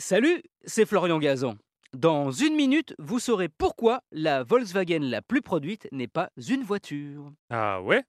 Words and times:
Salut, 0.00 0.42
c'est 0.64 0.86
Florian 0.86 1.18
Gazan. 1.18 1.56
Dans 1.92 2.30
une 2.30 2.54
minute, 2.54 2.94
vous 2.98 3.18
saurez 3.18 3.50
pourquoi 3.50 4.00
la 4.12 4.42
Volkswagen 4.42 5.00
la 5.02 5.20
plus 5.20 5.42
produite 5.42 5.88
n'est 5.92 6.08
pas 6.08 6.30
une 6.48 6.62
voiture. 6.62 7.30
Ah 7.50 7.82
ouais? 7.82 8.02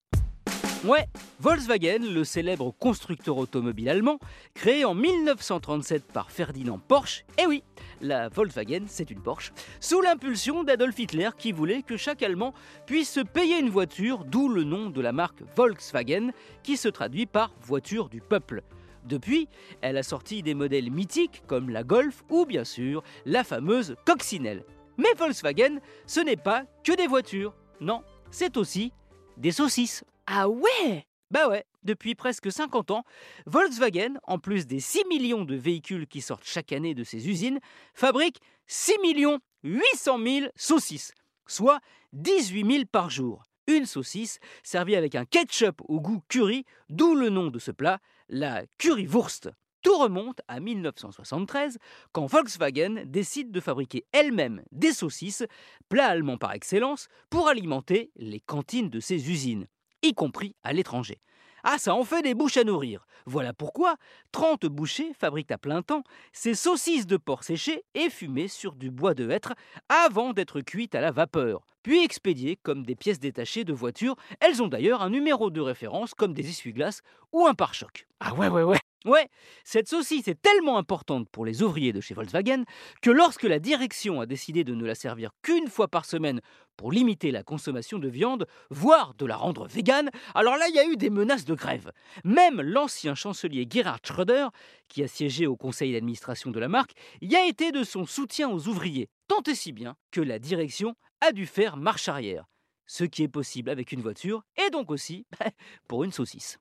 Ouais, 0.85 1.05
Volkswagen, 1.41 1.99
le 1.99 2.23
célèbre 2.23 2.73
constructeur 2.79 3.35
automobile 3.35 3.89
allemand, 3.89 4.19
créé 4.53 4.85
en 4.85 4.95
1937 4.95 6.05
par 6.13 6.31
Ferdinand 6.31 6.79
Porsche, 6.79 7.25
et 7.37 7.45
oui, 7.45 7.61
la 7.99 8.29
Volkswagen, 8.29 8.85
c'est 8.87 9.11
une 9.11 9.21
Porsche, 9.21 9.51
sous 9.81 9.99
l'impulsion 9.99 10.63
d'Adolf 10.63 10.97
Hitler 10.97 11.31
qui 11.37 11.51
voulait 11.51 11.83
que 11.83 11.97
chaque 11.97 12.23
Allemand 12.23 12.53
puisse 12.85 13.11
se 13.11 13.19
payer 13.19 13.59
une 13.59 13.69
voiture, 13.69 14.23
d'où 14.23 14.47
le 14.47 14.63
nom 14.63 14.89
de 14.89 15.01
la 15.01 15.11
marque 15.11 15.43
Volkswagen, 15.57 16.31
qui 16.63 16.77
se 16.77 16.87
traduit 16.87 17.25
par 17.25 17.51
voiture 17.61 18.07
du 18.07 18.21
peuple. 18.21 18.63
Depuis, 19.05 19.47
elle 19.81 19.97
a 19.97 20.03
sorti 20.03 20.43
des 20.43 20.53
modèles 20.53 20.91
mythiques 20.91 21.43
comme 21.47 21.69
la 21.69 21.83
Golf 21.83 22.23
ou 22.29 22.45
bien 22.45 22.63
sûr 22.63 23.03
la 23.25 23.43
fameuse 23.43 23.95
Coccinelle. 24.05 24.63
Mais 24.97 25.13
Volkswagen, 25.17 25.79
ce 26.05 26.19
n'est 26.19 26.37
pas 26.37 26.65
que 26.83 26.95
des 26.95 27.07
voitures, 27.07 27.55
non, 27.79 28.03
c'est 28.29 28.57
aussi 28.57 28.91
des 29.37 29.51
saucisses. 29.51 30.03
Ah 30.27 30.47
ouais 30.47 31.05
Bah 31.31 31.49
ouais, 31.49 31.65
depuis 31.83 32.13
presque 32.15 32.51
50 32.51 32.91
ans, 32.91 33.03
Volkswagen, 33.45 34.19
en 34.23 34.37
plus 34.37 34.67
des 34.67 34.79
6 34.79 35.05
millions 35.09 35.45
de 35.45 35.55
véhicules 35.55 36.07
qui 36.07 36.21
sortent 36.21 36.45
chaque 36.45 36.71
année 36.71 36.93
de 36.93 37.03
ses 37.03 37.27
usines, 37.27 37.59
fabrique 37.93 38.39
6 38.67 38.99
millions 39.01 39.39
800 39.63 40.19
000 40.23 40.51
saucisses, 40.55 41.13
soit 41.47 41.79
18 42.13 42.71
000 42.71 42.85
par 42.91 43.09
jour. 43.09 43.43
Une 43.67 43.85
saucisse 43.85 44.39
servie 44.63 44.95
avec 44.95 45.15
un 45.15 45.25
ketchup 45.25 45.81
au 45.87 46.01
goût 46.01 46.21
curry, 46.27 46.65
d'où 46.89 47.15
le 47.15 47.29
nom 47.29 47.47
de 47.47 47.59
ce 47.59 47.71
plat, 47.71 47.99
la 48.29 48.63
currywurst. 48.77 49.49
Tout 49.81 49.97
remonte 49.97 50.41
à 50.47 50.59
1973, 50.59 51.79
quand 52.11 52.27
Volkswagen 52.27 53.03
décide 53.05 53.51
de 53.51 53.59
fabriquer 53.59 54.05
elle-même 54.11 54.63
des 54.71 54.93
saucisses, 54.93 55.43
plat 55.89 56.07
allemand 56.07 56.37
par 56.37 56.53
excellence, 56.53 57.07
pour 57.29 57.47
alimenter 57.47 58.11
les 58.15 58.39
cantines 58.39 58.89
de 58.89 58.99
ses 58.99 59.29
usines, 59.31 59.67
y 60.03 60.13
compris 60.13 60.55
à 60.63 60.73
l'étranger. 60.73 61.19
Ah, 61.63 61.77
ça 61.77 61.93
en 61.93 62.03
fait 62.03 62.21
des 62.21 62.33
bouches 62.33 62.57
à 62.57 62.63
nourrir. 62.63 63.05
Voilà 63.25 63.53
pourquoi 63.53 63.95
30 64.31 64.65
bouchers 64.65 65.13
fabriquent 65.19 65.51
à 65.51 65.57
plein 65.57 65.81
temps 65.81 66.03
ces 66.33 66.55
saucisses 66.55 67.05
de 67.07 67.17
porc 67.17 67.43
séchées 67.43 67.83
et 67.93 68.09
fumées 68.09 68.47
sur 68.47 68.73
du 68.73 68.89
bois 68.89 69.13
de 69.13 69.29
hêtre 69.29 69.53
avant 69.89 70.33
d'être 70.33 70.61
cuites 70.61 70.95
à 70.95 71.01
la 71.01 71.11
vapeur, 71.11 71.61
puis 71.83 72.03
expédiées 72.03 72.57
comme 72.63 72.83
des 72.83 72.95
pièces 72.95 73.19
détachées 73.19 73.63
de 73.63 73.73
voitures. 73.73 74.15
Elles 74.39 74.61
ont 74.63 74.67
d'ailleurs 74.67 75.01
un 75.01 75.09
numéro 75.09 75.49
de 75.49 75.61
référence 75.61 76.13
comme 76.13 76.33
des 76.33 76.49
essuie-glaces 76.49 77.01
ou 77.31 77.45
un 77.45 77.53
pare-choc. 77.53 78.07
Ah 78.19 78.33
ouais, 78.33 78.47
ouais, 78.47 78.63
ouais. 78.63 78.79
Ouais, 79.03 79.29
cette 79.63 79.87
saucisse 79.87 80.27
est 80.27 80.39
tellement 80.39 80.77
importante 80.77 81.27
pour 81.31 81.43
les 81.43 81.63
ouvriers 81.63 81.91
de 81.91 82.01
chez 82.01 82.13
Volkswagen 82.13 82.65
que 83.01 83.09
lorsque 83.09 83.43
la 83.43 83.57
direction 83.57 84.21
a 84.21 84.27
décidé 84.27 84.63
de 84.63 84.75
ne 84.75 84.85
la 84.85 84.93
servir 84.93 85.31
qu'une 85.41 85.69
fois 85.69 85.87
par 85.87 86.05
semaine 86.05 86.39
pour 86.77 86.91
limiter 86.91 87.31
la 87.31 87.41
consommation 87.41 87.97
de 87.97 88.07
viande, 88.07 88.45
voire 88.69 89.15
de 89.15 89.25
la 89.25 89.37
rendre 89.37 89.65
végane, 89.65 90.11
alors 90.35 90.55
là 90.55 90.67
il 90.69 90.75
y 90.75 90.79
a 90.79 90.85
eu 90.85 90.97
des 90.97 91.09
menaces 91.09 91.45
de 91.45 91.55
grève. 91.55 91.91
Même 92.23 92.61
l'ancien 92.61 93.15
chancelier 93.15 93.67
Gerhard 93.67 94.01
Schröder, 94.05 94.49
qui 94.87 95.01
a 95.01 95.07
siégé 95.07 95.47
au 95.47 95.57
conseil 95.57 95.93
d'administration 95.93 96.51
de 96.51 96.59
la 96.59 96.67
marque, 96.67 96.91
y 97.21 97.35
a 97.35 97.47
été 97.47 97.71
de 97.71 97.83
son 97.83 98.05
soutien 98.05 98.51
aux 98.51 98.67
ouvriers, 98.67 99.09
tant 99.27 99.41
et 99.47 99.55
si 99.55 99.71
bien 99.71 99.95
que 100.11 100.21
la 100.21 100.37
direction 100.37 100.93
a 101.21 101.31
dû 101.31 101.47
faire 101.47 101.75
marche 101.75 102.07
arrière. 102.07 102.45
Ce 102.85 103.03
qui 103.03 103.23
est 103.23 103.27
possible 103.27 103.71
avec 103.71 103.93
une 103.93 104.01
voiture 104.01 104.43
et 104.63 104.69
donc 104.69 104.91
aussi 104.91 105.25
pour 105.87 106.03
une 106.03 106.11
saucisse. 106.11 106.59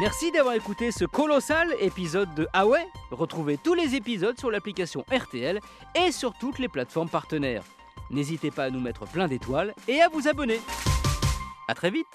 Merci 0.00 0.32
d'avoir 0.32 0.54
écouté 0.54 0.90
ce 0.90 1.04
colossal 1.04 1.68
épisode 1.78 2.34
de 2.34 2.48
Ah 2.54 2.64
Retrouvez 3.10 3.58
tous 3.58 3.74
les 3.74 3.94
épisodes 3.94 4.38
sur 4.38 4.50
l'application 4.50 5.04
RTL 5.12 5.60
et 5.94 6.12
sur 6.12 6.32
toutes 6.32 6.58
les 6.58 6.68
plateformes 6.68 7.10
partenaires. 7.10 7.62
N'hésitez 8.10 8.50
pas 8.50 8.64
à 8.64 8.70
nous 8.70 8.80
mettre 8.80 9.04
plein 9.04 9.28
d'étoiles 9.28 9.74
et 9.86 10.00
à 10.00 10.08
vous 10.08 10.28
abonner. 10.28 10.60
A 11.68 11.74
très 11.74 11.90
vite 11.90 12.06